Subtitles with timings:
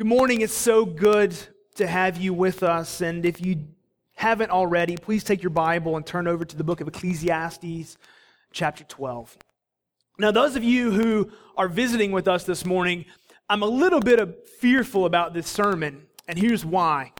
[0.00, 0.40] Good morning.
[0.40, 1.36] It's so good
[1.74, 3.02] to have you with us.
[3.02, 3.66] And if you
[4.14, 7.98] haven't already, please take your Bible and turn over to the book of Ecclesiastes,
[8.50, 9.36] chapter 12.
[10.18, 13.04] Now, those of you who are visiting with us this morning,
[13.50, 17.12] I'm a little bit fearful about this sermon, and here's why.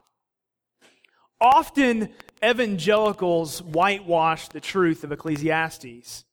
[1.39, 2.09] Often,
[2.43, 6.25] evangelicals whitewash the truth of Ecclesiastes.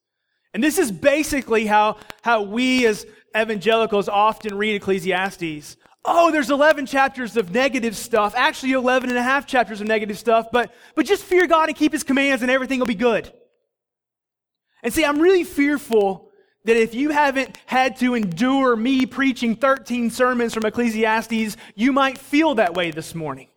[0.54, 3.04] And this is basically how, how we as
[3.36, 5.76] evangelicals often read Ecclesiastes
[6.08, 10.18] oh, there's 11 chapters of negative stuff, actually 11 and a half chapters of negative
[10.18, 13.32] stuff, but, but just fear God and keep his commands and everything will be good.
[14.82, 16.30] And see, I'm really fearful
[16.64, 22.18] that if you haven't had to endure me preaching 13 sermons from Ecclesiastes, you might
[22.18, 23.48] feel that way this morning.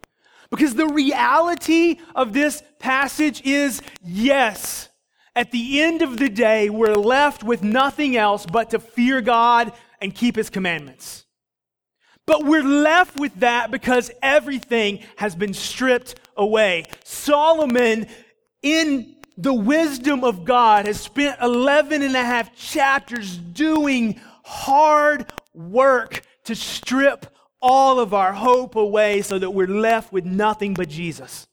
[0.50, 4.90] Because the reality of this passage is yes,
[5.36, 9.72] at the end of the day, we're left with nothing else but to fear God
[10.02, 11.26] and keep his commandments.
[12.26, 16.86] But we're left with that because everything has been stripped away.
[17.04, 18.08] Solomon,
[18.62, 26.22] in the wisdom of God, has spent 11 and a half chapters doing hard work
[26.46, 27.26] to strip
[27.62, 31.48] all of our hope away so that we're left with nothing but Jesus.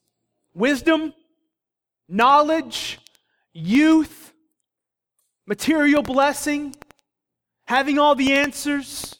[0.54, 1.12] Wisdom,
[2.08, 2.98] knowledge,
[3.52, 4.32] youth,
[5.46, 6.74] material blessing,
[7.66, 9.17] having all the answers,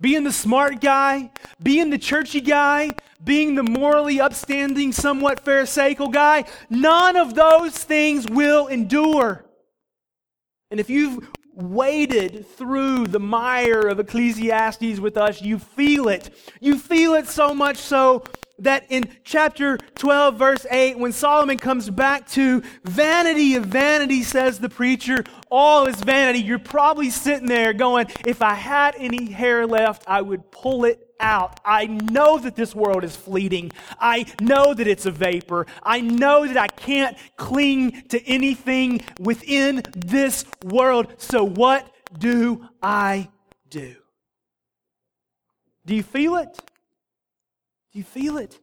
[0.00, 1.30] being the smart guy,
[1.62, 2.90] being the churchy guy,
[3.22, 9.44] being the morally upstanding, somewhat pharisaical guy, none of those things will endure.
[10.70, 16.30] And if you've waded through the mire of Ecclesiastes with us, you feel it.
[16.60, 18.24] You feel it so much so
[18.60, 24.58] that in chapter 12, verse 8, when Solomon comes back to vanity of vanity, says
[24.58, 29.66] the preacher, all is vanity, you're probably sitting there going, if I had any hair
[29.66, 31.60] left, I would pull it out.
[31.64, 33.72] I know that this world is fleeting.
[33.98, 35.66] I know that it's a vapor.
[35.82, 41.14] I know that I can't cling to anything within this world.
[41.18, 43.28] So what do I
[43.68, 43.96] do?
[45.86, 46.58] Do you feel it?
[47.92, 48.58] Do you feel it?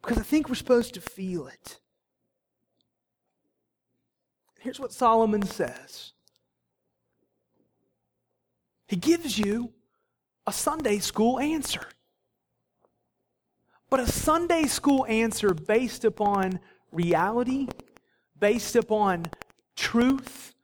[0.00, 1.80] Because I think we're supposed to feel it.
[4.60, 6.12] Here's what Solomon says
[8.86, 9.72] He gives you
[10.46, 11.86] a Sunday school answer.
[13.90, 16.60] But a Sunday school answer based upon
[16.92, 17.68] reality,
[18.38, 19.26] based upon
[19.76, 20.54] truth,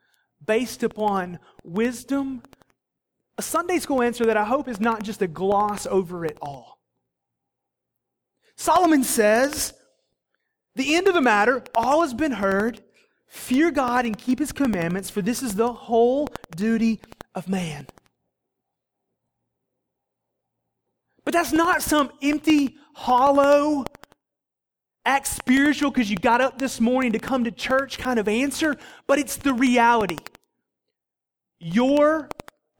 [0.44, 2.42] based upon wisdom,
[3.36, 6.78] a Sunday school answer that I hope is not just a gloss over it all.
[8.56, 9.74] Solomon says,
[10.76, 12.82] the end of the matter, all has been heard.
[13.26, 17.00] Fear God and keep his commandments, for this is the whole duty
[17.34, 17.86] of man.
[21.24, 23.84] But that's not some empty, hollow,
[25.04, 28.76] act spiritual because you got up this morning to come to church kind of answer,
[29.06, 30.18] but it's the reality.
[31.58, 32.28] Your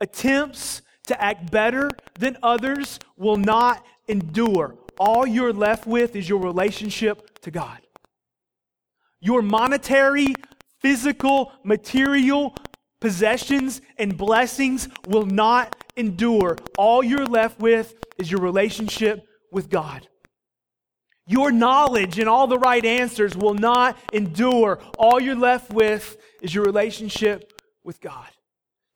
[0.00, 4.76] attempts to act better than others will not endure.
[4.98, 7.78] All you're left with is your relationship to God.
[9.20, 10.34] Your monetary,
[10.80, 12.54] physical, material
[13.00, 16.56] possessions and blessings will not endure.
[16.78, 20.08] All you're left with is your relationship with God.
[21.26, 24.78] Your knowledge and all the right answers will not endure.
[24.98, 28.28] All you're left with is your relationship with God.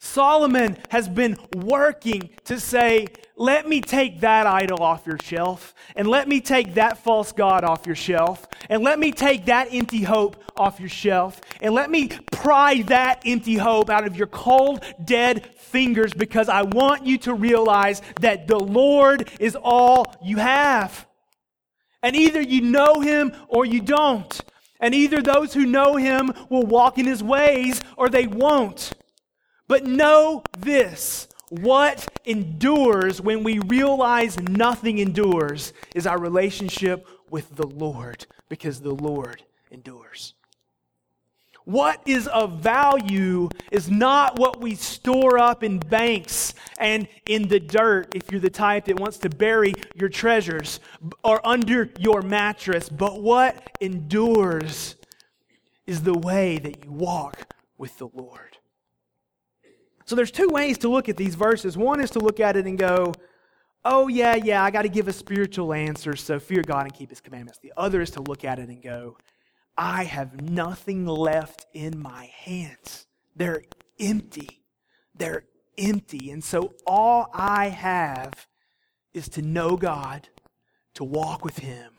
[0.00, 6.08] Solomon has been working to say, let me take that idol off your shelf, and
[6.08, 10.02] let me take that false God off your shelf, and let me take that empty
[10.02, 14.84] hope off your shelf, and let me pry that empty hope out of your cold,
[15.04, 21.06] dead fingers because I want you to realize that the Lord is all you have.
[22.02, 24.40] And either you know him or you don't.
[24.80, 28.92] And either those who know him will walk in his ways or they won't.
[29.68, 37.66] But know this what endures when we realize nothing endures is our relationship with the
[37.66, 40.34] Lord, because the Lord endures.
[41.64, 47.60] What is of value is not what we store up in banks and in the
[47.60, 50.80] dirt, if you're the type that wants to bury your treasures,
[51.22, 54.96] or under your mattress, but what endures
[55.86, 58.57] is the way that you walk with the Lord.
[60.08, 61.76] So there's two ways to look at these verses.
[61.76, 63.12] One is to look at it and go,
[63.84, 67.10] oh, yeah, yeah, I got to give a spiritual answer, so fear God and keep
[67.10, 67.58] his commandments.
[67.58, 69.18] The other is to look at it and go,
[69.76, 73.06] I have nothing left in my hands.
[73.36, 73.60] They're
[74.00, 74.62] empty.
[75.14, 75.44] They're
[75.76, 76.30] empty.
[76.30, 78.46] And so all I have
[79.12, 80.30] is to know God,
[80.94, 81.92] to walk with Him,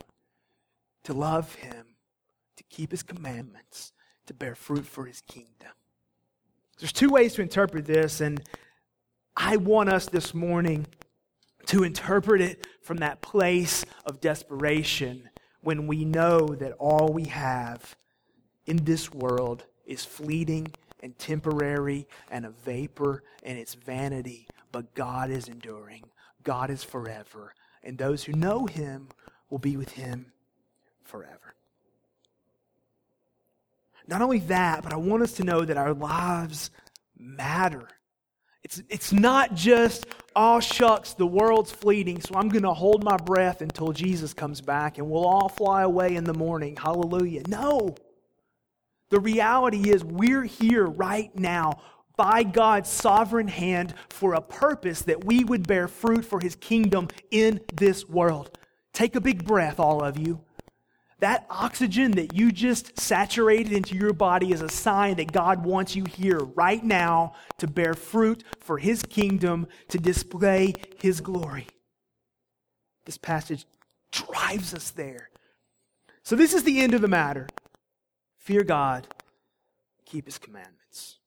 [1.04, 1.86] to love Him,
[2.58, 3.94] to keep His commandments,
[4.26, 5.74] to bear fruit for His kingdom.
[6.80, 8.42] There's two ways to interpret this, and
[9.36, 10.88] I want us this morning
[11.66, 15.30] to interpret it from that place of desperation
[15.60, 17.98] when we know that all we have
[18.66, 20.72] in this world is fleeting
[21.04, 26.06] and temporary and a vapor and it's vanity, but God is enduring.
[26.44, 27.54] God is forever.
[27.84, 29.10] And those who know him
[29.50, 30.32] will be with him
[31.04, 31.56] forever.
[34.10, 36.72] Not only that, but I want us to know that our lives
[37.16, 37.88] matter.
[38.64, 43.18] It's, it's not just, oh shucks, the world's fleeting, so I'm going to hold my
[43.18, 46.76] breath until Jesus comes back and we'll all fly away in the morning.
[46.76, 47.44] Hallelujah.
[47.48, 47.96] No.
[49.12, 51.82] The reality is, we're here right now
[52.18, 57.10] by God's sovereign hand for a purpose that we would bear fruit for his kingdom
[57.30, 58.58] in this world.
[58.92, 60.42] Take a big breath, all of you.
[61.20, 65.96] That oxygen that you just saturated into your body is a sign that God wants
[65.96, 71.68] you here right now to bear fruit for his kingdom, to display his glory.
[73.06, 73.66] This passage
[74.12, 75.30] drives us there.
[76.24, 77.48] So, this is the end of the matter.
[78.38, 79.08] Fear God,
[80.06, 81.18] keep his commandments.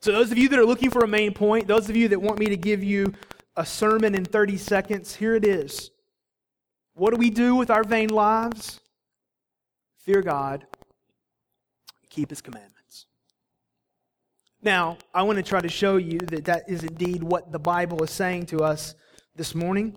[0.00, 2.20] So, those of you that are looking for a main point, those of you that
[2.20, 3.12] want me to give you
[3.56, 5.90] a sermon in 30 seconds, here it is.
[6.94, 8.80] What do we do with our vain lives?
[9.98, 10.66] Fear God,
[12.08, 13.06] keep his commandments.
[14.62, 18.02] Now, I want to try to show you that that is indeed what the Bible
[18.02, 18.94] is saying to us
[19.34, 19.96] this morning.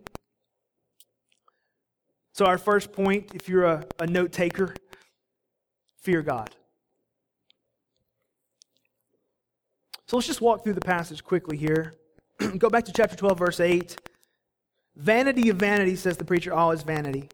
[2.34, 4.76] So, our first point, if you're a, a note taker,
[6.02, 6.50] fear God.
[10.06, 11.96] So, let's just walk through the passage quickly here.
[12.58, 13.98] Go back to chapter 12, verse 8.
[14.98, 17.30] Vanity of vanity, says the preacher, all is vanity.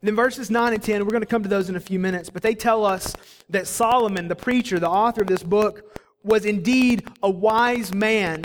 [0.00, 2.30] then verses 9 and 10, we're going to come to those in a few minutes,
[2.30, 3.14] but they tell us
[3.50, 8.44] that Solomon, the preacher, the author of this book, was indeed a wise man.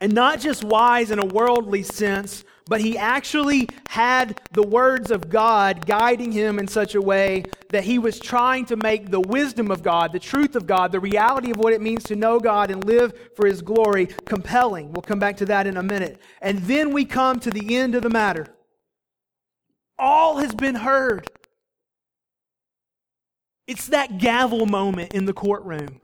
[0.00, 5.28] And not just wise in a worldly sense, but he actually had the words of
[5.28, 9.70] God guiding him in such a way that he was trying to make the wisdom
[9.70, 12.70] of God, the truth of God, the reality of what it means to know God
[12.70, 14.90] and live for his glory compelling.
[14.90, 16.18] We'll come back to that in a minute.
[16.40, 18.46] And then we come to the end of the matter.
[19.98, 21.28] All has been heard.
[23.66, 26.00] It's that gavel moment in the courtroom.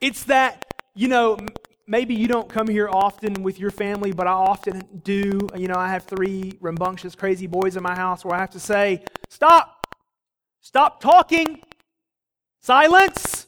[0.00, 1.38] It's that, you know,
[1.86, 5.48] maybe you don't come here often with your family, but I often do.
[5.56, 8.60] You know, I have three rambunctious, crazy boys in my house where I have to
[8.60, 9.86] say, Stop!
[10.60, 11.62] Stop talking!
[12.60, 13.46] Silence!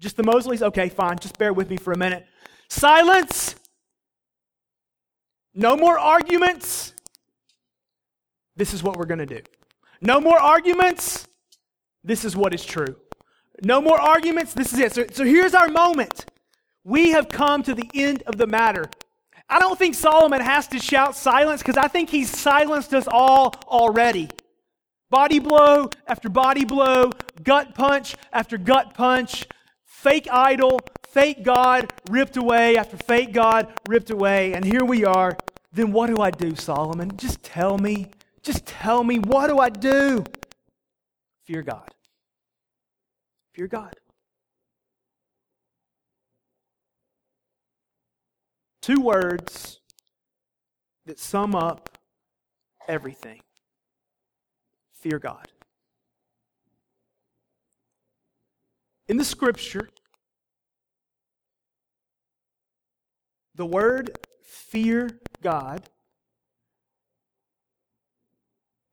[0.00, 0.62] Just the Mosleys?
[0.62, 1.18] Okay, fine.
[1.18, 2.26] Just bear with me for a minute.
[2.68, 3.54] Silence!
[5.54, 6.94] No more arguments.
[8.56, 9.40] This is what we're going to do.
[10.00, 11.26] No more arguments.
[12.04, 12.96] This is what is true.
[13.62, 14.54] No more arguments.
[14.54, 14.92] This is it.
[14.94, 16.26] So, so here's our moment.
[16.84, 18.90] We have come to the end of the matter.
[19.48, 23.54] I don't think Solomon has to shout silence because I think he's silenced us all
[23.66, 24.28] already.
[25.10, 27.10] Body blow after body blow,
[27.44, 29.46] gut punch after gut punch,
[29.84, 34.54] fake idol, fake God ripped away after fake God ripped away.
[34.54, 35.36] And here we are.
[35.72, 37.16] Then what do I do, Solomon?
[37.16, 38.10] Just tell me.
[38.42, 39.18] Just tell me.
[39.18, 40.24] What do I do?
[41.44, 41.90] Fear God.
[43.54, 43.94] Fear God.
[48.82, 49.78] Two words
[51.06, 51.88] that sum up
[52.88, 53.40] everything
[54.92, 55.48] fear God.
[59.06, 59.88] In the scripture,
[63.54, 65.10] the word fear
[65.42, 65.88] God.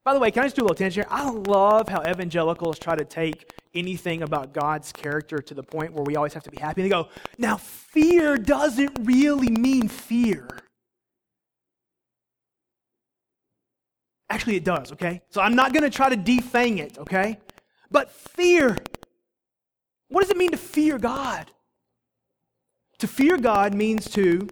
[0.04, 1.12] By the way, can I just do a little attention here?
[1.12, 6.04] I love how evangelicals try to take anything about God's character to the point where
[6.04, 6.82] we always have to be happy.
[6.82, 10.48] And they go, now, fear doesn't really mean fear.
[14.30, 15.22] Actually, it does, okay?
[15.30, 17.40] So I'm not going to try to defang it, okay?
[17.92, 18.78] But fear,
[20.10, 21.52] what does it mean to fear God?
[23.00, 24.48] To fear God means to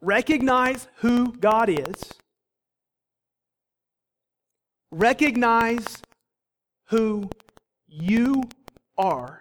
[0.00, 2.12] recognize who God is,
[4.90, 6.02] recognize
[6.88, 7.28] who
[8.00, 8.42] you
[8.98, 9.40] are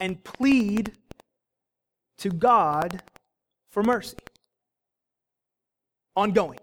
[0.00, 0.92] and plead
[2.18, 3.02] to God
[3.70, 4.16] for mercy.
[6.14, 6.58] Ongoing.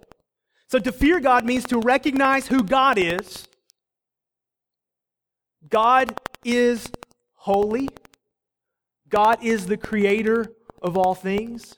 [0.68, 3.48] So to fear God means to recognize who God is,
[5.70, 6.92] God is
[7.36, 7.90] holy.
[9.10, 10.48] God is the creator
[10.82, 11.76] of all things.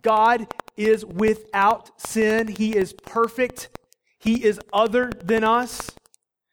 [0.00, 2.48] God is without sin.
[2.48, 3.68] He is perfect.
[4.24, 5.90] He is other than us.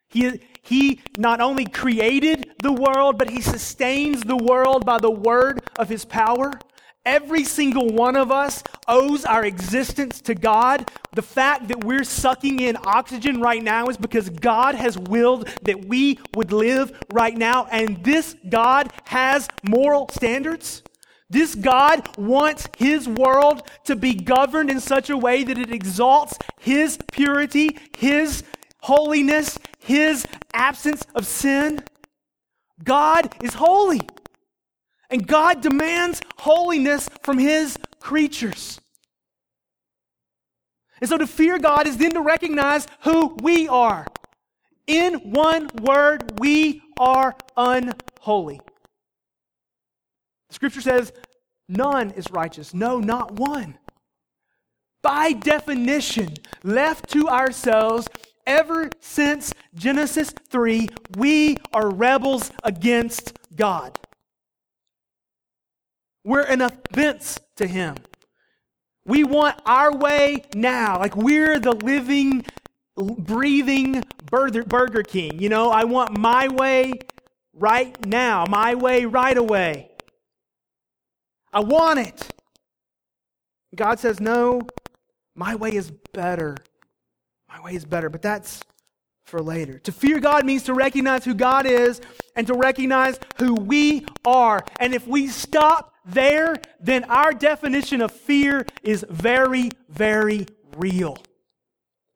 [0.09, 5.61] He, he not only created the world, but he sustains the world by the word
[5.79, 6.51] of his power.
[7.05, 10.91] Every single one of us owes our existence to God.
[11.15, 15.85] The fact that we're sucking in oxygen right now is because God has willed that
[15.85, 17.67] we would live right now.
[17.71, 20.83] And this God has moral standards.
[21.31, 26.37] This God wants his world to be governed in such a way that it exalts
[26.59, 28.43] his purity, his
[28.81, 31.83] holiness, his absence of sin.
[32.83, 34.01] God is holy.
[35.09, 38.81] And God demands holiness from his creatures.
[40.99, 44.05] And so to fear God is then to recognize who we are.
[44.85, 48.59] In one word, we are unholy.
[50.51, 51.11] Scripture says,
[51.67, 52.73] none is righteous.
[52.73, 53.77] No, not one.
[55.01, 58.07] By definition, left to ourselves,
[58.45, 63.97] ever since Genesis 3, we are rebels against God.
[66.23, 67.95] We're an offense to Him.
[69.05, 70.99] We want our way now.
[70.99, 72.45] Like we're the living,
[72.95, 75.39] breathing Burger King.
[75.39, 76.93] You know, I want my way
[77.53, 79.90] right now, my way right away.
[81.53, 82.27] I want it.
[83.75, 84.61] God says, No,
[85.35, 86.57] my way is better.
[87.49, 88.09] My way is better.
[88.09, 88.61] But that's
[89.25, 89.79] for later.
[89.79, 92.01] To fear God means to recognize who God is
[92.35, 94.63] and to recognize who we are.
[94.79, 101.17] And if we stop there, then our definition of fear is very, very real.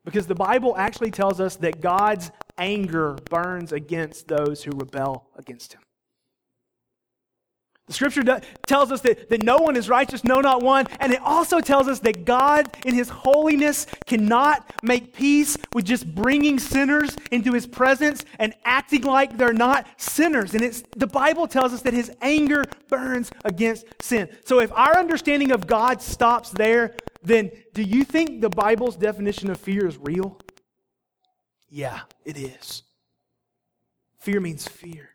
[0.04, 5.74] Because the Bible actually tells us that God's anger burns against those who rebel against
[5.74, 5.82] him.
[7.88, 8.24] The scripture
[8.66, 10.88] tells us that, that no one is righteous, no, not one.
[11.00, 16.14] And it also tells us that God, in his holiness, cannot make peace with just
[16.16, 20.56] bringing sinners into his presence and acting like they're not sinners.
[20.56, 24.30] And it's, the Bible tells us that his anger burns against sin.
[24.46, 29.52] So if our understanding of God stops there, then do you think the Bible's definition
[29.52, 30.40] of fear is real?
[31.70, 32.82] Yeah, it is.
[34.18, 35.15] Fear means fear.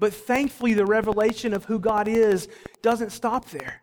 [0.00, 2.48] But thankfully, the revelation of who God is
[2.82, 3.82] doesn't stop there.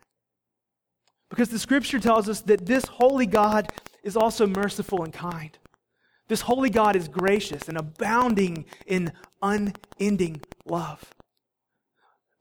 [1.29, 3.69] Because the scripture tells us that this holy God
[4.01, 5.55] is also merciful and kind.
[6.27, 11.05] This holy God is gracious and abounding in unending love.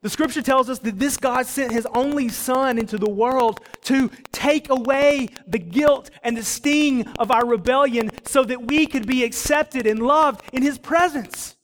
[0.02, 4.11] The scripture tells us that this God sent his only Son into the world to
[4.33, 9.25] take away the guilt and the sting of our rebellion so that we could be
[9.25, 11.56] accepted and loved in his presence.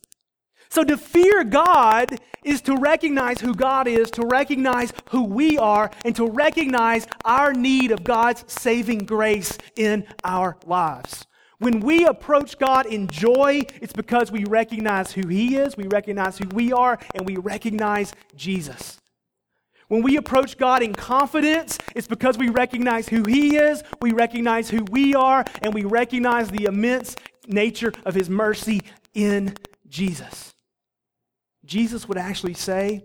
[0.72, 5.90] So to fear God is to recognize who God is, to recognize who we are,
[6.02, 11.26] and to recognize our need of God's saving grace in our lives.
[11.58, 16.38] When we approach God in joy, it's because we recognize who He is, we recognize
[16.38, 18.98] who we are, and we recognize Jesus.
[19.88, 24.70] When we approach God in confidence, it's because we recognize who He is, we recognize
[24.70, 27.14] who we are, and we recognize the immense
[27.46, 28.80] nature of His mercy
[29.12, 29.54] in
[29.90, 30.51] Jesus.
[31.72, 33.02] Jesus would actually say,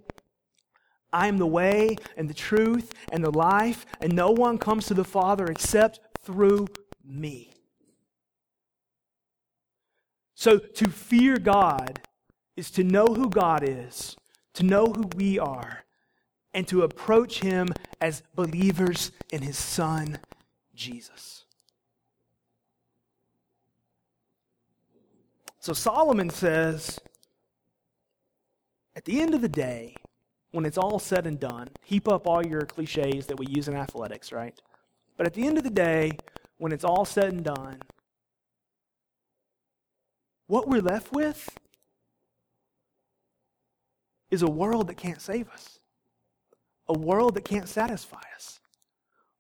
[1.14, 4.94] I am the way and the truth and the life, and no one comes to
[4.94, 6.68] the Father except through
[7.02, 7.54] me.
[10.36, 12.02] So to fear God
[12.58, 14.18] is to know who God is,
[14.56, 15.86] to know who we are,
[16.54, 17.70] and to approach Him
[18.02, 20.20] as believers in His Son,
[20.76, 21.46] Jesus.
[25.62, 27.00] So Solomon says,
[28.98, 29.96] at the end of the day,
[30.52, 33.76] when it's all said and done, heap up all your cliches that we use in
[33.76, 34.60] athletics, right?
[35.18, 36.14] But at the end of the day,
[36.58, 37.80] when it's all said and done,
[40.48, 41.48] what we're left with
[44.32, 45.80] is a world that can't save us,
[46.88, 48.60] a world that can't satisfy us,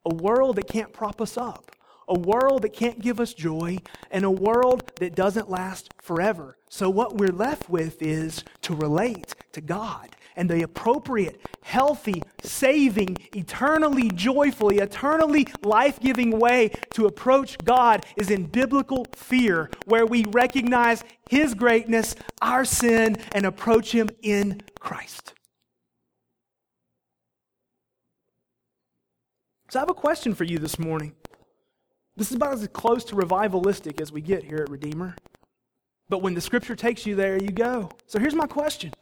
[0.06, 1.72] a world that can't prop us up,
[2.08, 3.80] a world that can't give us joy,
[4.12, 6.57] and a world that doesn't last forever.
[6.70, 10.16] So, what we're left with is to relate to God.
[10.36, 18.30] And the appropriate, healthy, saving, eternally joyfully, eternally life giving way to approach God is
[18.30, 25.34] in biblical fear, where we recognize His greatness, our sin, and approach Him in Christ.
[29.70, 31.14] So, I have a question for you this morning.
[32.18, 35.16] This is about as close to revivalistic as we get here at Redeemer.
[36.10, 37.90] But when the scripture takes you there, you go.
[38.06, 38.94] So here's my question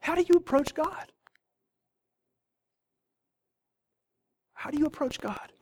[0.00, 1.12] How do you approach God?
[4.54, 5.52] How do you approach God?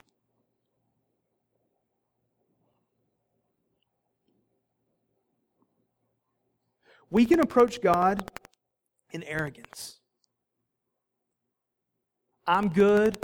[7.11, 8.31] We can approach God
[9.13, 10.01] in arrogance.
[12.47, 13.17] I'm good.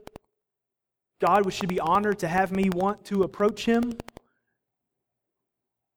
[1.20, 3.94] God should be honored to have me want to approach him.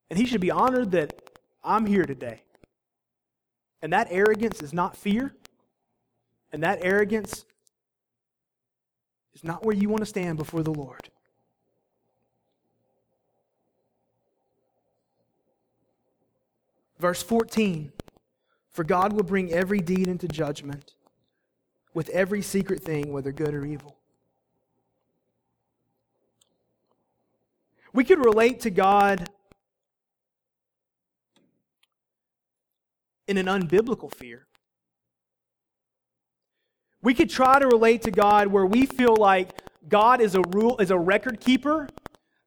[0.10, 1.14] And he should be honored that
[1.64, 2.44] I'm here today.
[3.82, 5.34] And that arrogance is not fear.
[6.52, 7.46] And that arrogance
[9.36, 11.10] is not where you want to stand before the Lord.
[17.00, 17.92] Verse 14
[18.72, 20.94] For God will bring every deed into judgment
[21.94, 23.98] with every secret thing, whether good or evil.
[27.94, 29.30] We could relate to God
[33.28, 34.48] in an unbiblical fear.
[37.02, 39.52] We could try to relate to God where we feel like
[39.88, 41.88] God is a rule is a record keeper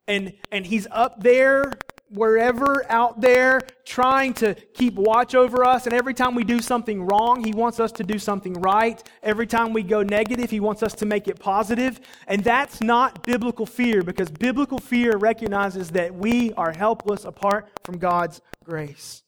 [0.06, 1.72] and and he's up there
[2.12, 7.06] wherever out there trying to keep watch over us and every time we do something
[7.06, 9.02] wrong he wants us to do something right.
[9.22, 12.00] Every time we go negative he wants us to make it positive.
[12.26, 17.98] And that's not biblical fear because biblical fear recognizes that we are helpless apart from
[17.98, 19.22] God's grace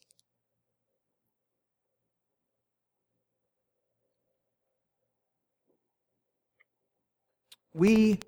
[7.74, 8.18] We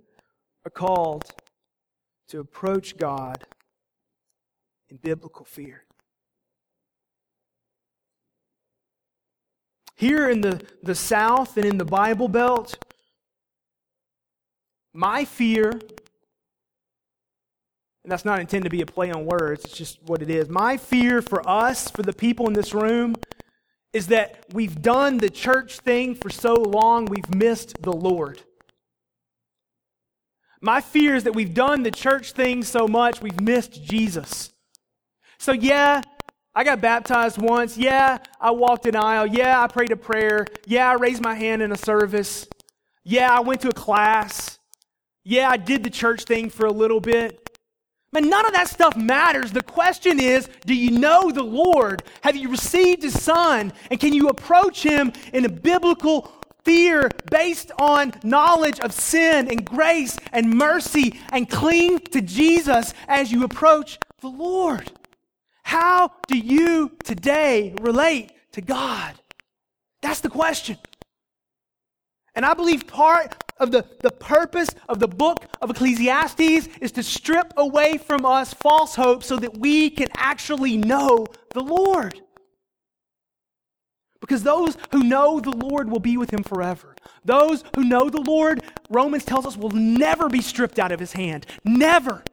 [0.64, 1.24] are called
[2.28, 3.44] to approach God
[4.88, 5.84] in biblical fear.
[9.96, 12.78] Here in the, the South and in the Bible Belt,
[14.92, 15.80] my fear, and
[18.10, 20.48] that's not intended to be a play on words, it's just what it is.
[20.48, 23.16] My fear for us, for the people in this room,
[23.92, 28.42] is that we've done the church thing for so long, we've missed the Lord.
[30.64, 34.50] My fear is that we've done the church thing so much, we've missed Jesus.
[35.36, 36.00] So, yeah,
[36.54, 37.76] I got baptized once.
[37.76, 39.26] Yeah, I walked an aisle.
[39.26, 40.46] Yeah, I prayed a prayer.
[40.64, 42.48] Yeah, I raised my hand in a service.
[43.04, 44.58] Yeah, I went to a class.
[45.22, 47.58] Yeah, I did the church thing for a little bit.
[48.10, 49.52] But none of that stuff matters.
[49.52, 52.04] The question is do you know the Lord?
[52.22, 53.70] Have you received His Son?
[53.90, 56.32] And can you approach Him in a biblical
[56.64, 63.30] fear based on knowledge of sin and grace and mercy and cling to Jesus as
[63.30, 64.90] you approach the Lord.
[65.62, 69.14] How do you today relate to God?
[70.02, 70.78] That's the question.
[72.34, 77.02] And I believe part of the, the purpose of the book of Ecclesiastes is to
[77.02, 82.20] strip away from us false hope so that we can actually know the Lord.
[84.26, 86.96] Because those who know the Lord will be with him forever.
[87.26, 91.12] Those who know the Lord, Romans tells us, will never be stripped out of his
[91.12, 91.44] hand.
[91.62, 92.24] Never.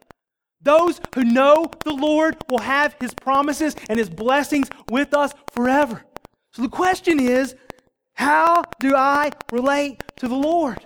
[0.62, 6.06] Those who know the Lord will have his promises and his blessings with us forever.
[6.54, 7.56] So the question is
[8.14, 10.80] how do I relate to the Lord?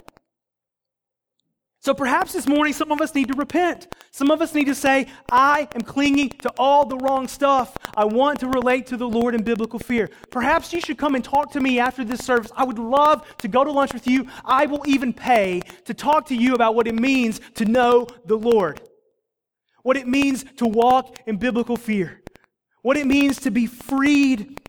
[1.85, 3.93] So perhaps this morning, some of us need to repent.
[4.09, 7.77] Some of us need to say, I am clinging to all the wrong stuff.
[7.95, 10.09] I want to relate to the Lord in biblical fear.
[10.31, 12.51] Perhaps you should come and talk to me after this service.
[12.55, 14.25] I would love to go to lunch with you.
[14.43, 18.35] I will even pay to talk to you about what it means to know the
[18.35, 18.81] Lord,
[19.83, 22.23] what it means to walk in biblical fear,
[22.81, 24.59] what it means to be freed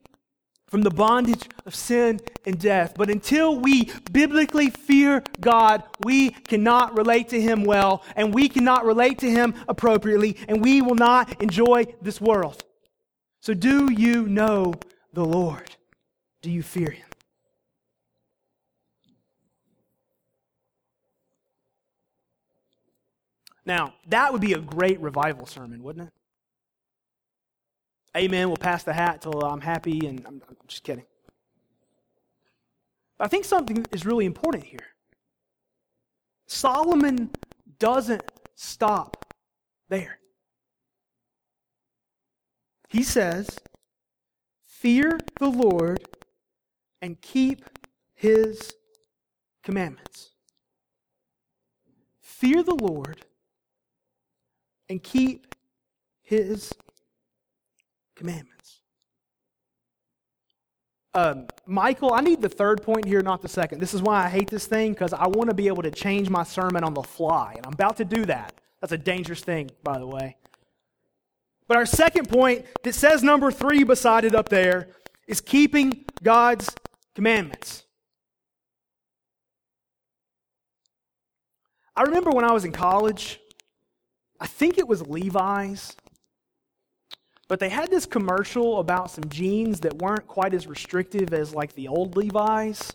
[0.69, 2.95] from the bondage of sin and death.
[2.97, 8.85] But until we biblically fear God, we cannot relate to Him well, and we cannot
[8.85, 12.63] relate to Him appropriately, and we will not enjoy this world.
[13.41, 14.75] So, do you know
[15.13, 15.77] the Lord?
[16.43, 17.07] Do you fear Him?
[23.65, 26.13] Now, that would be a great revival sermon, wouldn't it?
[28.17, 28.49] Amen.
[28.49, 31.05] We'll pass the hat till uh, I'm happy, and I'm, I'm just kidding.
[33.19, 34.95] But I think something is really important here.
[36.47, 37.31] Solomon
[37.79, 38.23] doesn't
[38.55, 39.35] stop
[39.89, 40.19] there.
[42.89, 43.59] He says,
[44.65, 46.05] Fear the Lord
[47.03, 47.65] and keep
[48.15, 48.73] his
[49.63, 50.31] commandments.
[52.21, 53.27] Fear the Lord
[54.89, 55.55] and keep
[56.23, 56.73] his
[58.17, 58.81] commandments.
[61.15, 63.79] Um, Michael, I need the third point here, not the second.
[63.79, 66.29] This is why I hate this thing, because I want to be able to change
[66.29, 68.53] my sermon on the fly, and I'm about to do that.
[68.81, 70.37] That's a dangerous thing, by the way.
[71.69, 74.89] But our second point that says number three beside it up there
[75.27, 76.69] is keeping God's
[77.15, 77.85] commandments.
[81.97, 83.41] I remember when I was in college,
[84.39, 85.97] I think it was Levi's,
[87.49, 91.75] but they had this commercial about some jeans that weren't quite as restrictive as like
[91.75, 92.95] the old Levi's.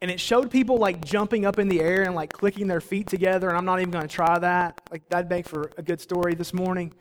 [0.00, 3.06] And it showed people like jumping up in the air and like clicking their feet
[3.06, 4.80] together, and I'm not even going to try that.
[4.90, 6.92] Like that'd make for a good story this morning.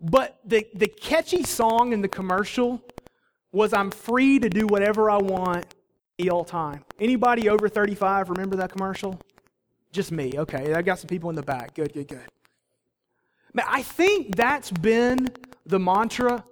[0.00, 2.82] But the, the catchy song in the commercial
[3.50, 5.66] was I'm free to do whatever I want
[6.30, 6.84] all time.
[7.00, 9.20] Anybody over 35 remember that commercial?
[9.92, 10.32] Just me.
[10.36, 11.74] Okay, I got some people in the back.
[11.74, 12.33] Good, good, good.
[13.54, 15.30] Man, I think that's been
[15.64, 16.44] the mantra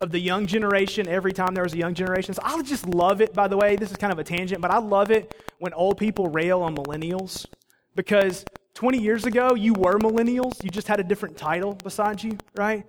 [0.00, 2.34] of the young generation every time there was a young generation.
[2.34, 3.76] So I just love it, by the way.
[3.76, 6.76] This is kind of a tangent, but I love it when old people rail on
[6.76, 7.46] millennials
[7.94, 10.62] because 20 years ago, you were millennials.
[10.62, 12.84] You just had a different title beside you, right?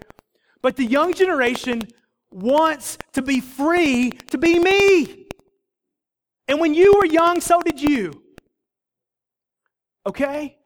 [0.62, 1.82] But the young generation
[2.32, 5.28] wants to be free to be me.
[6.48, 8.24] And when you were young, so did you.
[10.06, 10.58] Okay?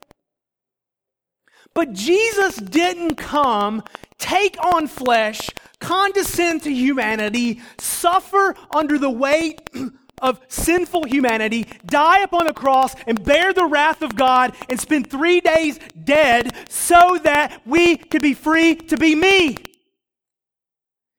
[1.78, 3.84] But Jesus didn't come,
[4.18, 5.48] take on flesh,
[5.80, 9.70] condescend to humanity, suffer under the weight
[10.24, 15.12] of sinful humanity, die upon the cross and bear the wrath of God and spend
[15.12, 19.58] three days dead so that we could be free to be me.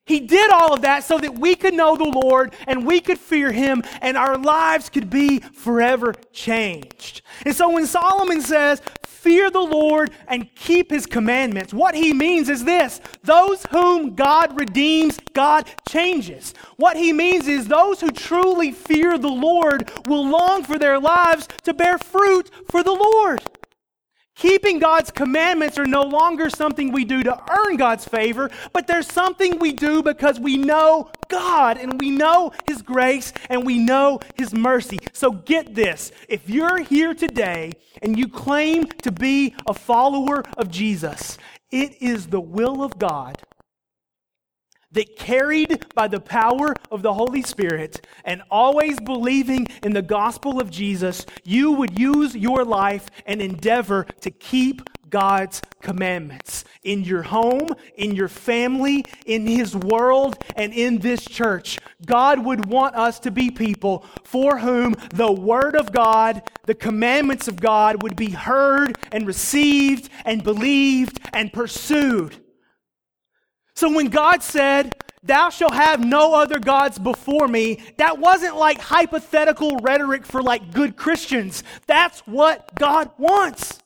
[0.07, 3.19] He did all of that so that we could know the Lord and we could
[3.19, 7.23] fear Him and our lives could be forever changed.
[7.45, 8.83] And so when Solomon says,
[9.21, 11.75] fear the Lord and keep his commandments.
[11.75, 16.55] What he means is this those whom God redeems, God changes.
[16.77, 21.49] What he means is those who truly fear the Lord will long for their lives
[21.65, 23.43] to bear fruit for the Lord.
[24.39, 29.11] Keeping God's commandments are no longer something we do to earn God's favor, but there's
[29.11, 34.21] something we do because we know God and we know His grace and we know
[34.37, 35.01] His mercy.
[35.13, 36.13] So get this.
[36.29, 41.37] If you're here today and you claim to be a follower of Jesus,
[41.73, 43.43] it is the will of God
[44.93, 50.61] that carried by the power of the Holy Spirit and always believing in the gospel
[50.61, 57.23] of Jesus, you would use your life and endeavor to keep God's commandments in your
[57.23, 61.79] home, in your family, in His world, and in this church.
[62.05, 67.49] God would want us to be people for whom the Word of God, the commandments
[67.49, 72.37] of God would be heard and received and believed and pursued.
[73.79, 78.81] So when God said, Thou shalt have no other gods before me, that wasn't like
[78.81, 81.63] hypothetical rhetoric for like good Christians.
[81.87, 83.79] That's what God wants.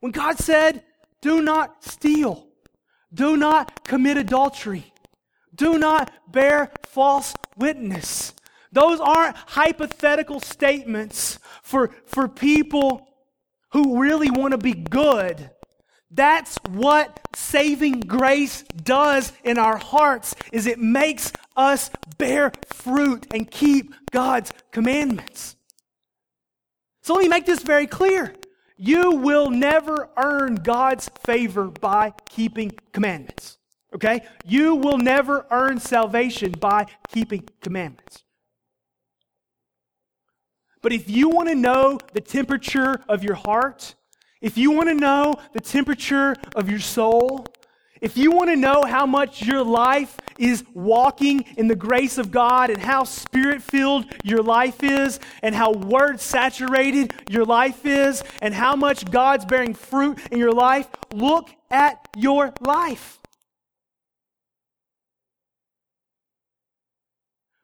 [0.00, 0.84] When God said,
[1.20, 2.46] Do not steal,
[3.12, 4.94] do not commit adultery,
[5.54, 8.32] do not bear false witness.
[8.72, 13.06] Those aren't hypothetical statements for, for people
[13.72, 15.50] who really want to be good.
[16.10, 23.50] That's what saving grace does in our hearts is it makes us bear fruit and
[23.50, 25.56] keep God's commandments.
[27.02, 28.34] So let me make this very clear.
[28.76, 33.58] You will never earn God's favor by keeping commandments.
[33.94, 34.20] Okay?
[34.44, 38.24] You will never earn salvation by keeping commandments.
[40.82, 43.94] But if you want to know the temperature of your heart,
[44.40, 47.46] if you want to know the temperature of your soul,
[48.00, 52.30] if you want to know how much your life is walking in the grace of
[52.30, 58.22] God and how spirit filled your life is and how word saturated your life is
[58.42, 63.18] and how much God's bearing fruit in your life, look at your life.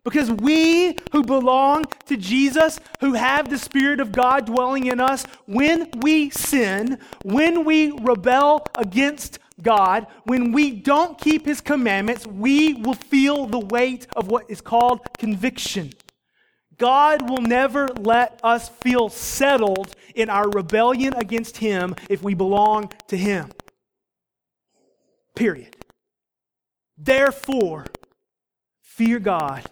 [0.04, 5.24] Because we who belong to Jesus, who have the Spirit of God dwelling in us,
[5.46, 12.74] when we sin, when we rebel against God, when we don't keep His commandments, we
[12.74, 15.92] will feel the weight of what is called conviction.
[16.78, 22.92] God will never let us feel settled in our rebellion against Him if we belong
[23.06, 23.52] to Him.
[25.36, 25.76] Period.
[26.98, 27.86] Therefore,
[28.82, 29.64] fear God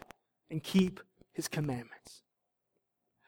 [0.50, 1.00] and keep
[1.32, 2.22] his commandments.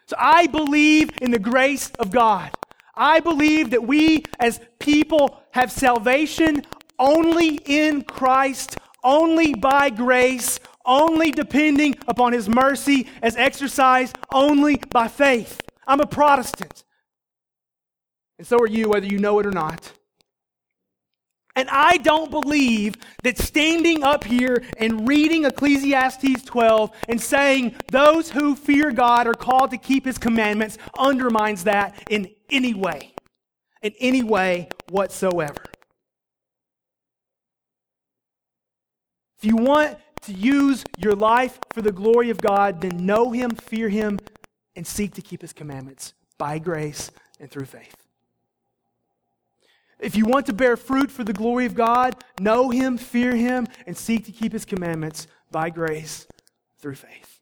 [0.06, 2.50] So I believe in the grace of God.
[2.94, 6.64] I believe that we as people have salvation
[6.98, 15.08] only in Christ, only by grace, only depending upon his mercy as exercised only by
[15.08, 15.61] faith.
[15.87, 16.85] I'm a Protestant.
[18.38, 19.92] And so are you, whether you know it or not.
[21.54, 28.30] And I don't believe that standing up here and reading Ecclesiastes 12 and saying those
[28.30, 33.12] who fear God are called to keep his commandments undermines that in any way,
[33.82, 35.62] in any way whatsoever.
[39.38, 43.50] If you want to use your life for the glory of God, then know him,
[43.50, 44.18] fear him,
[44.74, 47.10] and seek to keep his commandments by grace
[47.40, 48.01] and through faith.
[50.02, 53.68] If you want to bear fruit for the glory of God, know Him, fear Him,
[53.86, 56.26] and seek to keep His commandments by grace
[56.80, 57.40] through faith.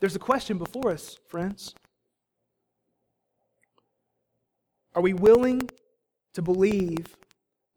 [0.00, 1.72] There's a question before us, friends.
[4.96, 5.70] Are we willing
[6.34, 7.16] to believe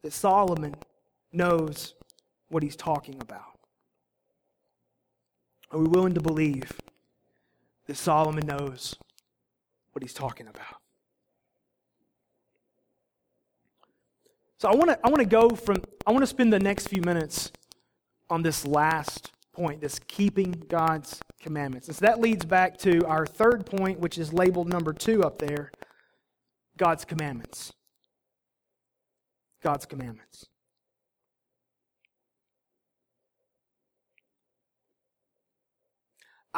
[0.02, 0.74] that Solomon
[1.32, 1.94] knows
[2.50, 3.55] what he's talking about?
[5.72, 6.72] Are we willing to believe
[7.88, 8.96] that Solomon knows
[9.92, 10.78] what he's talking about?
[14.58, 16.88] So I want to I want to go from I want to spend the next
[16.88, 17.52] few minutes
[18.30, 21.88] on this last point, this keeping God's commandments.
[21.88, 25.40] And so that leads back to our third point, which is labeled number two up
[25.40, 25.72] there
[26.78, 27.74] God's commandments.
[29.62, 30.46] God's commandments.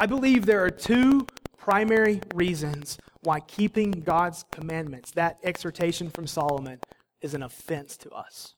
[0.00, 6.78] I believe there are two primary reasons why keeping God's commandments, that exhortation from Solomon,
[7.20, 8.54] is an offense to us.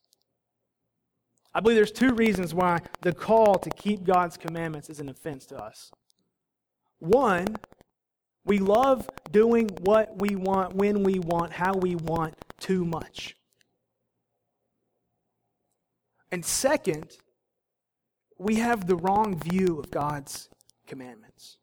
[1.55, 5.47] I believe there's two reasons why the call to keep God's commandments is an offense
[5.47, 5.91] to us.
[6.99, 7.57] One,
[8.45, 13.35] we love doing what we want, when we want, how we want too much.
[16.31, 17.17] And second,
[18.39, 20.51] we have the wrong view of God's
[20.91, 21.57] commandments.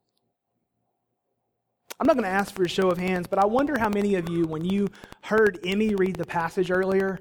[1.99, 4.15] I'm not going to ask for a show of hands, but I wonder how many
[4.15, 4.87] of you, when you
[5.21, 7.19] heard Emmy read the passage earlier,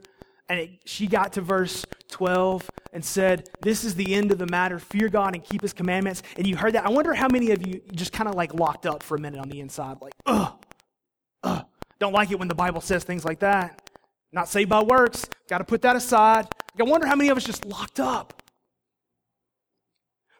[0.49, 4.47] and it, she got to verse 12 and said, This is the end of the
[4.47, 4.79] matter.
[4.79, 6.23] Fear God and keep his commandments.
[6.37, 6.87] And you heard that.
[6.87, 9.41] I wonder how many of you just kind of like locked up for a minute
[9.41, 10.53] on the inside, like, ugh,
[11.43, 11.67] ugh.
[11.99, 13.91] Don't like it when the Bible says things like that.
[14.31, 15.27] Not saved by works.
[15.49, 16.47] Got to put that aside.
[16.79, 18.43] I wonder how many of us just locked up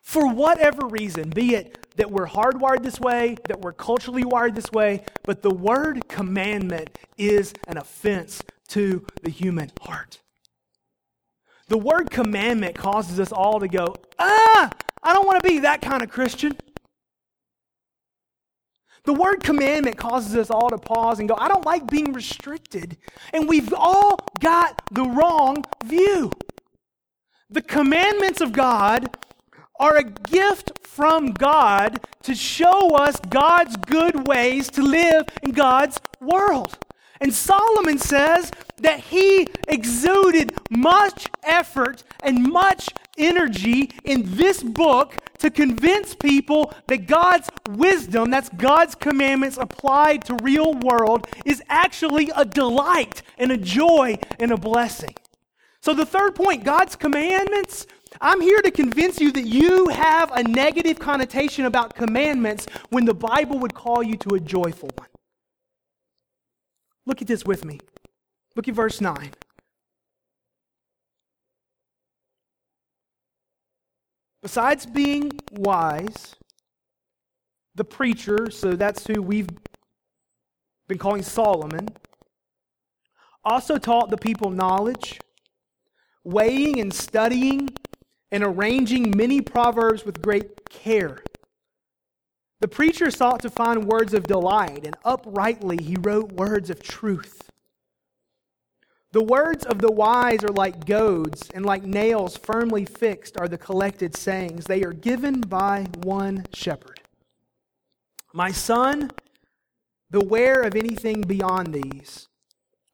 [0.07, 4.71] for whatever reason, be it that we're hardwired this way, that we're culturally wired this
[4.71, 10.21] way, but the word commandment is an offense to the human heart.
[11.67, 14.71] The word commandment causes us all to go, ah,
[15.03, 16.57] I don't want to be that kind of Christian.
[19.03, 22.97] The word commandment causes us all to pause and go, I don't like being restricted.
[23.33, 26.31] And we've all got the wrong view.
[27.51, 29.17] The commandments of God
[29.79, 36.01] are a gift from God to show us God's good ways to live in God's
[36.21, 36.79] world.
[37.21, 45.51] And Solomon says that he exuded much effort and much energy in this book to
[45.51, 52.45] convince people that God's wisdom, that's God's commandments applied to real world, is actually a
[52.45, 55.15] delight and a joy and a blessing.
[55.81, 57.87] So the third point, God's commandments
[58.21, 63.15] I'm here to convince you that you have a negative connotation about commandments when the
[63.15, 65.09] Bible would call you to a joyful one.
[67.05, 67.81] Look at this with me.
[68.55, 69.31] Look at verse 9.
[74.43, 76.37] Besides being wise,
[77.75, 79.49] the preacher, so that's who we've
[80.89, 81.89] been calling Solomon,
[83.45, 85.21] also taught the people knowledge,
[86.25, 87.69] weighing and studying
[88.31, 91.23] and arranging many proverbs with great care.
[92.61, 97.51] The preacher sought to find words of delight, and uprightly he wrote words of truth.
[99.13, 103.59] The words of the wise are like goads, and like nails firmly fixed are the
[103.59, 104.65] collected sayings.
[104.65, 107.01] They are given by one shepherd.
[108.33, 109.11] My son,
[110.11, 112.29] beware of anything beyond these.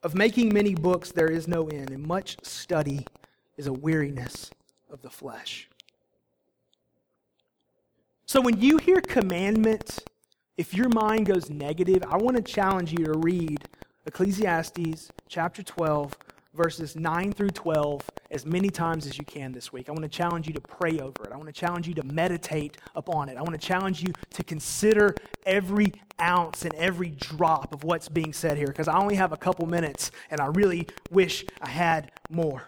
[0.03, 3.07] Of making many books there is no end, and much study
[3.57, 4.51] is a weariness
[4.93, 5.69] of the flesh.
[8.27, 10.01] So when you hear commandments,
[10.57, 13.65] if your mind goes negative, I want to challenge you to read
[14.07, 16.17] Ecclesiastes chapter 12,
[16.55, 19.89] verses 9 through 12 as many times as you can this week.
[19.89, 21.33] I want to challenge you to pray over it.
[21.33, 23.37] I want to challenge you to meditate upon it.
[23.37, 28.33] I want to challenge you to consider every ounce and every drop of what's being
[28.33, 32.13] said here because I only have a couple minutes and I really wish I had
[32.31, 32.65] more.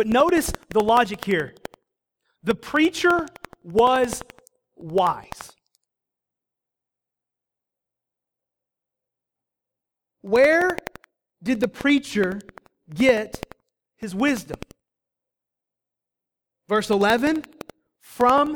[0.00, 1.54] But notice the logic here.
[2.42, 3.26] The preacher
[3.62, 4.22] was
[4.74, 5.52] wise.
[10.22, 10.78] Where
[11.42, 12.40] did the preacher
[12.94, 13.44] get
[13.98, 14.56] his wisdom?
[16.66, 17.44] Verse 11
[18.00, 18.54] from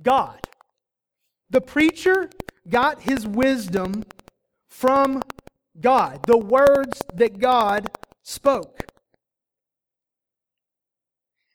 [0.00, 0.38] God.
[1.50, 2.30] The preacher
[2.68, 4.04] got his wisdom
[4.68, 5.22] from
[5.80, 7.90] God, the words that God
[8.22, 8.87] spoke.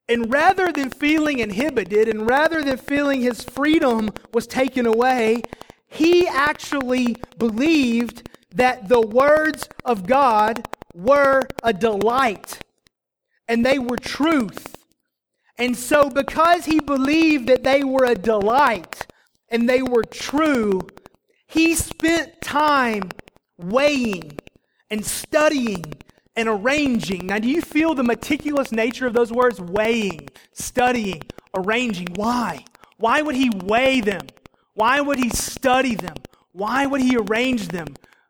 [0.10, 5.44] And rather than feeling inhibited and rather than feeling his freedom was taken away,
[5.88, 12.60] he actually believed that the words of God were a delight
[13.48, 14.76] and they were truth.
[15.58, 19.06] And so, because he believed that they were a delight
[19.50, 20.88] and they were true,
[21.46, 23.12] he spent time
[23.58, 24.40] weighing
[24.90, 25.86] and studying
[26.36, 27.28] and arranging.
[27.28, 29.60] Now, do you feel the meticulous nature of those words?
[29.60, 31.24] Weighing, studying,
[31.56, 32.08] arranging.
[32.16, 32.66] Why?
[32.98, 34.28] Why would he weigh them?
[34.74, 36.16] Why would he study them?
[36.52, 37.88] Why would he arrange them?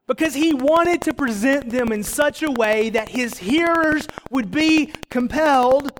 [0.07, 4.91] Because he wanted to present them in such a way that his hearers would be
[5.09, 5.97] compelled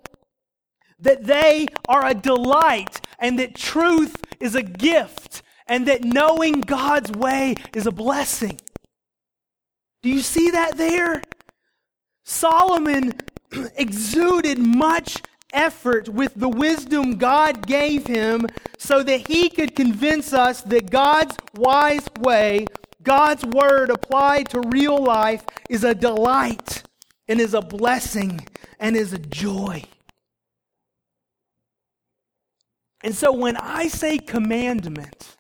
[1.04, 7.12] that they are a delight and that truth is a gift and that knowing God's
[7.12, 8.60] way is a blessing.
[10.02, 11.22] Do you see that there?
[12.24, 13.14] Solomon
[13.76, 15.22] exuded much
[15.54, 21.38] effort with the wisdom God gave him so that he could convince us that God's
[21.56, 22.66] wise way,
[23.04, 26.84] God's word applied to real life, is a delight
[27.28, 28.46] and is a blessing
[28.80, 29.84] and is a joy.
[33.04, 35.36] And so when I say commandment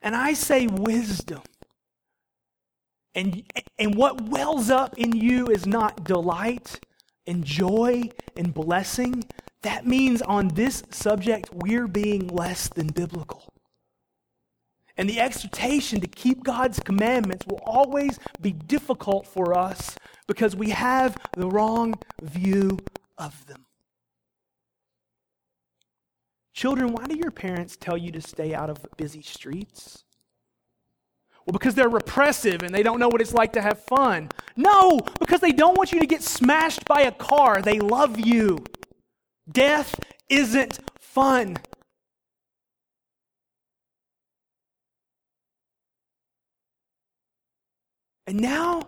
[0.00, 1.42] and I say wisdom,
[3.14, 3.42] and,
[3.78, 6.80] and what wells up in you is not delight
[7.26, 9.24] and joy and blessing.
[9.62, 13.48] That means on this subject, we're being less than biblical.
[14.96, 19.96] And the exhortation to keep God's commandments will always be difficult for us
[20.26, 22.78] because we have the wrong view
[23.18, 23.66] of them.
[26.52, 30.04] Children, why do your parents tell you to stay out of busy streets?
[31.46, 34.30] Well, because they're repressive and they don't know what it's like to have fun.
[34.56, 37.60] No, because they don't want you to get smashed by a car.
[37.60, 38.64] They love you.
[39.50, 39.94] Death
[40.30, 41.58] isn't fun.
[48.26, 48.84] And now,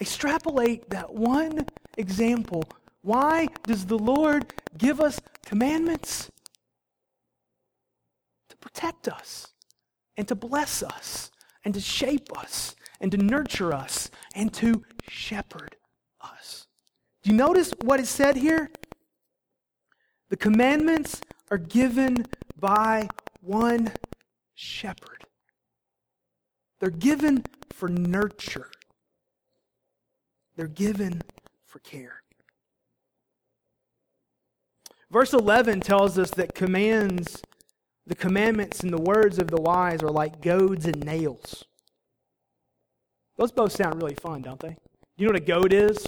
[0.00, 1.66] extrapolate that one
[1.98, 2.64] example.
[3.02, 6.30] Why does the Lord give us commandments?
[8.48, 9.48] To protect us
[10.16, 11.31] and to bless us
[11.64, 15.76] and to shape us and to nurture us and to shepherd
[16.20, 16.66] us.
[17.22, 18.70] Do you notice what is said here?
[20.28, 21.20] The commandments
[21.50, 22.26] are given
[22.58, 23.08] by
[23.40, 23.92] one
[24.54, 25.24] shepherd.
[26.80, 28.70] They're given for nurture.
[30.56, 31.22] They're given
[31.66, 32.22] for care.
[35.10, 37.42] Verse 11 tells us that commands
[38.06, 41.64] the commandments and the words of the wise are like goads and nails.
[43.36, 44.68] Those both sound really fun, don't they?
[44.68, 44.76] Do
[45.16, 46.06] you know what a goad is?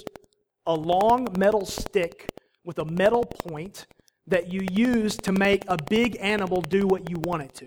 [0.67, 2.29] A long metal stick
[2.63, 3.85] with a metal point
[4.27, 7.65] that you use to make a big animal do what you want it to.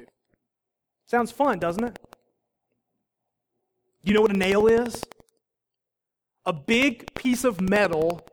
[1.06, 1.98] Sounds fun, doesn't it?
[4.02, 5.04] You know what a nail is?
[6.44, 8.26] A big piece of metal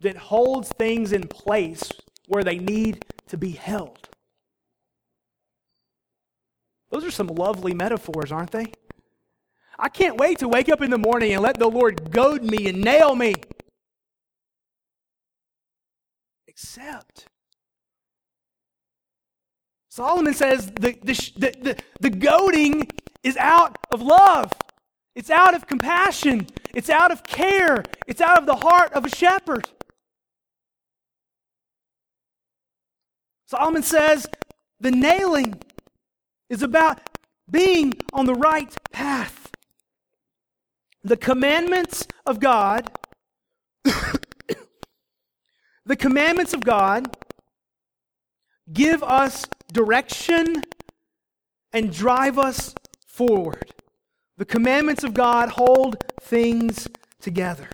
[0.00, 1.90] that holds things in place
[2.28, 4.08] where they need to be held.
[6.94, 8.66] Those are some lovely metaphors, aren't they?
[9.76, 12.68] I can't wait to wake up in the morning and let the Lord goad me
[12.68, 13.34] and nail me.
[16.46, 17.26] Except,
[19.88, 22.86] Solomon says the, the, the, the, goading
[23.24, 24.52] is out of love.
[25.16, 26.46] It's out of compassion.
[26.74, 27.82] It's out of care.
[28.06, 29.68] It's out of the heart of a shepherd.
[33.48, 34.28] Solomon says
[34.78, 35.60] the nailing
[36.48, 37.00] is about
[37.50, 39.50] being on the right path.
[41.02, 42.90] The commandments of God,
[43.84, 44.20] the
[45.96, 47.14] commandments of God
[48.72, 50.62] give us direction
[51.72, 52.74] and drive us
[53.06, 53.72] forward.
[54.36, 56.88] The commandments of God hold things
[57.20, 57.68] together.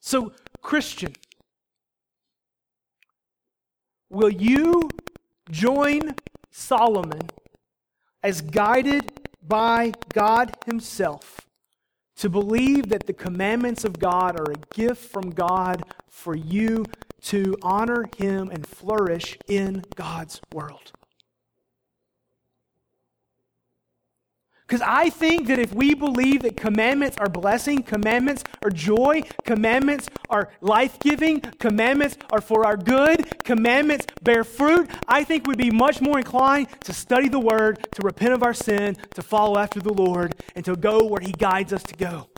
[0.00, 1.14] So, Christian,
[4.10, 4.90] will you
[5.50, 6.14] join
[6.50, 7.28] Solomon
[8.22, 9.10] as guided
[9.42, 11.40] by God Himself
[12.16, 16.84] to believe that the commandments of God are a gift from God for you
[17.22, 20.92] to honor Him and flourish in God's world.
[24.72, 30.08] Because I think that if we believe that commandments are blessing, commandments are joy, commandments
[30.30, 35.70] are life giving, commandments are for our good, commandments bear fruit, I think we'd be
[35.70, 39.78] much more inclined to study the Word, to repent of our sin, to follow after
[39.78, 42.30] the Lord, and to go where He guides us to go.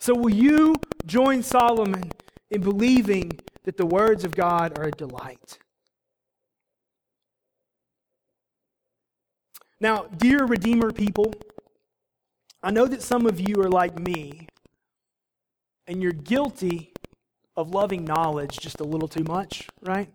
[0.00, 0.74] So, will you
[1.06, 2.10] join Solomon
[2.50, 5.58] in believing that the words of God are a delight?
[9.80, 11.32] Now, dear Redeemer people,
[12.62, 14.48] I know that some of you are like me,
[15.86, 16.92] and you're guilty
[17.56, 20.08] of loving knowledge just a little too much, right?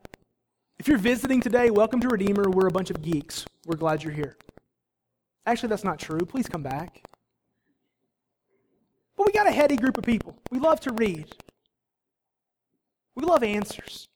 [0.80, 2.49] If you're visiting today, welcome to Redeemer.
[2.49, 3.45] We're a bunch of geeks.
[3.66, 4.38] We're glad you're here.
[5.45, 6.20] Actually, that's not true.
[6.20, 7.01] Please come back.
[9.16, 10.38] But we got a heady group of people.
[10.51, 11.34] We love to read,
[13.16, 14.09] we love answers.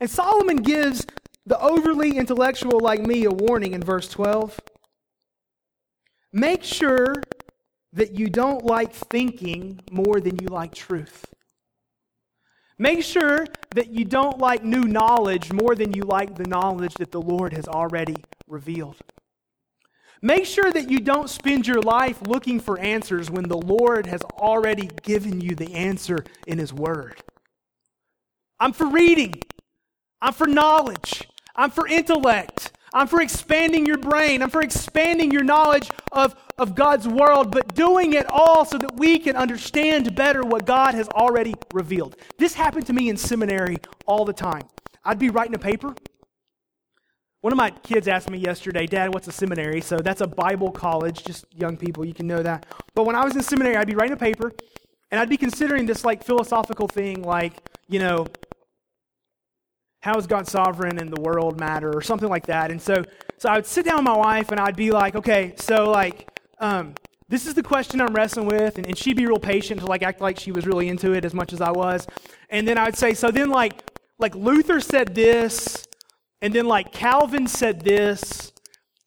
[0.00, 1.06] And Solomon gives
[1.46, 4.58] the overly intellectual like me a warning in verse 12.
[6.32, 7.14] Make sure
[7.92, 11.26] that you don't like thinking more than you like truth.
[12.76, 17.12] Make sure that you don't like new knowledge more than you like the knowledge that
[17.12, 18.16] the Lord has already
[18.48, 18.96] revealed.
[20.20, 24.22] Make sure that you don't spend your life looking for answers when the Lord has
[24.22, 27.20] already given you the answer in His Word.
[28.58, 29.34] I'm for reading,
[30.20, 32.72] I'm for knowledge, I'm for intellect.
[32.92, 34.40] I'm for expanding your brain.
[34.40, 38.96] I'm for expanding your knowledge of, of God's world, but doing it all so that
[38.96, 42.16] we can understand better what God has already revealed.
[42.38, 44.62] This happened to me in seminary all the time.
[45.04, 45.94] I'd be writing a paper.
[47.40, 49.80] One of my kids asked me yesterday, Dad, what's a seminary?
[49.80, 52.64] So that's a Bible college, just young people, you can know that.
[52.94, 54.52] But when I was in seminary, I'd be writing a paper,
[55.10, 57.54] and I'd be considering this like philosophical thing, like,
[57.86, 58.26] you know,
[60.04, 62.70] how is God sovereign and the world matter or something like that.
[62.70, 63.02] And so,
[63.38, 66.28] so I would sit down with my wife and I'd be like, okay, so like,
[66.58, 66.92] um,
[67.30, 68.76] this is the question I'm wrestling with.
[68.76, 71.24] And, and she'd be real patient to like act like she was really into it
[71.24, 72.06] as much as I was.
[72.50, 73.82] And then I would say, so then like,
[74.18, 75.86] like Luther said this,
[76.42, 78.52] and then like Calvin said this,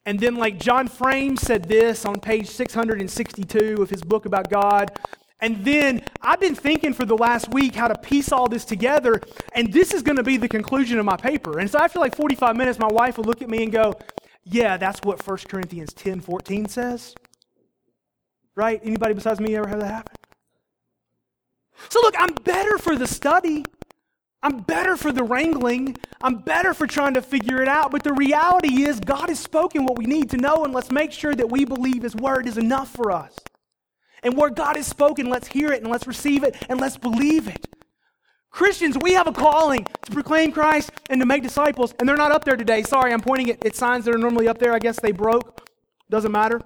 [0.08, 4.98] and then like John Frame said this on page 662 of his book about God.
[5.40, 9.22] And then I've been thinking for the last week how to piece all this together,
[9.54, 11.60] and this is going to be the conclusion of my paper.
[11.60, 13.94] And so after like 45 minutes, my wife will look at me and go,
[14.44, 17.14] Yeah, that's what 1 Corinthians 10 14 says.
[18.56, 18.82] Right?
[18.84, 20.16] Anybody besides me ever have that happen?
[21.90, 23.64] So look, I'm better for the study.
[24.42, 25.98] I'm better for the wrangling.
[26.22, 27.92] I'm better for trying to figure it out.
[27.92, 31.12] But the reality is, God has spoken what we need to know, and let's make
[31.12, 33.36] sure that we believe His word is enough for us.
[34.24, 37.47] And where God has spoken, let's hear it and let's receive it and let's believe
[37.47, 37.68] it.
[38.49, 42.32] Christians, we have a calling to proclaim Christ and to make disciples, and they're not
[42.32, 42.82] up there today.
[42.82, 44.74] Sorry, I'm pointing at, at signs that are normally up there.
[44.74, 45.70] I guess they broke.
[46.09, 46.61] Doesn't matter.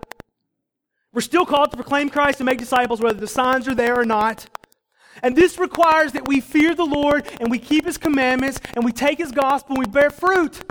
[1.13, 4.05] We're still called to proclaim Christ and make disciples, whether the signs are there or
[4.05, 4.45] not.
[5.21, 8.93] And this requires that we fear the Lord and we keep His commandments and we
[8.93, 10.61] take His gospel and we bear fruit.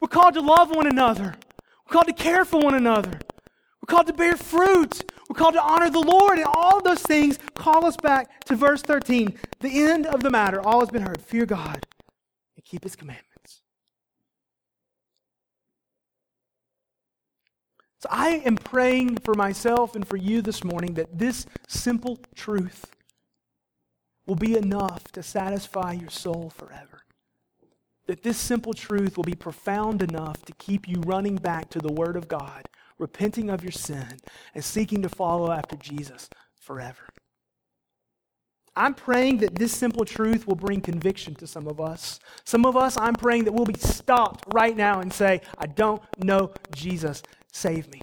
[0.00, 1.34] We're called to love one another.
[1.86, 3.12] We're called to care for one another.
[3.12, 5.04] We're called to bear fruit.
[5.30, 8.82] We're called to honor the Lord, and all those things call us back to verse
[8.82, 9.32] 13.
[9.60, 11.22] The end of the matter, all has been heard.
[11.22, 11.86] Fear God
[12.56, 13.62] and keep his commandments.
[18.00, 22.86] So I am praying for myself and for you this morning that this simple truth
[24.26, 27.04] will be enough to satisfy your soul forever.
[28.08, 31.92] That this simple truth will be profound enough to keep you running back to the
[31.92, 32.66] Word of God
[33.00, 34.18] repenting of your sin,
[34.54, 36.28] and seeking to follow after Jesus
[36.60, 37.08] forever.
[38.76, 42.20] I'm praying that this simple truth will bring conviction to some of us.
[42.44, 46.02] Some of us, I'm praying that we'll be stopped right now and say, I don't
[46.22, 47.22] know Jesus.
[47.52, 48.00] Save me.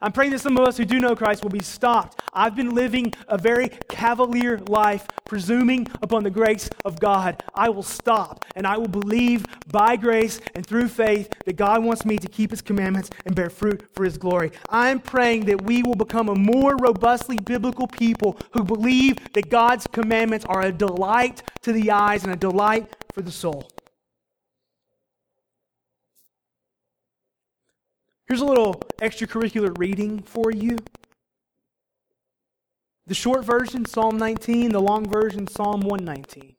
[0.00, 2.20] I'm praying that some of us who do know Christ will be stopped.
[2.32, 7.42] I've been living a very cavalier life, presuming upon the grace of God.
[7.54, 12.04] I will stop and I will believe by grace and through faith that God wants
[12.04, 14.52] me to keep His commandments and bear fruit for His glory.
[14.68, 19.86] I'm praying that we will become a more robustly biblical people who believe that God's
[19.86, 23.68] commandments are a delight to the eyes and a delight for the soul.
[28.28, 30.76] Here's a little extracurricular reading for you.
[33.06, 36.54] The short version, Psalm 19, the long version, Psalm 119.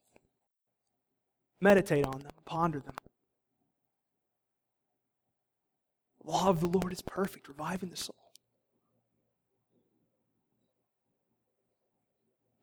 [1.62, 2.96] Meditate on them, ponder them.
[6.24, 8.16] The law of the Lord is perfect, reviving the soul.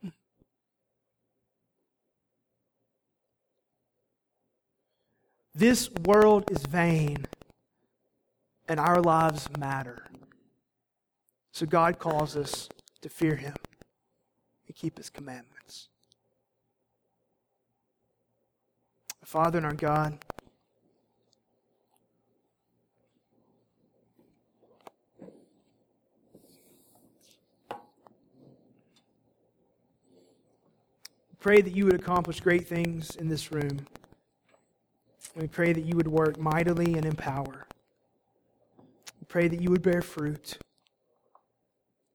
[0.02, 0.08] Hmm.
[5.54, 7.26] This world is vain,
[8.68, 10.06] and our lives matter.
[11.52, 12.68] So God calls us
[13.00, 13.54] to fear Him
[14.66, 15.88] and keep His commandments.
[19.24, 20.18] Father and our God,
[31.40, 33.86] pray that you would accomplish great things in this room.
[35.34, 37.65] We pray that you would work mightily and in power.
[39.28, 40.58] Pray that you would bear fruit.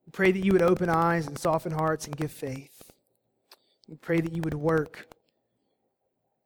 [0.05, 2.91] We pray that you would open eyes and soften hearts and give faith.
[3.88, 5.07] We pray that you would work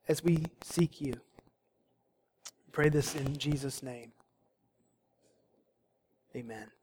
[0.07, 1.13] as we seek you.
[1.13, 4.11] We pray this in Jesus' name.
[6.35, 6.74] Amen.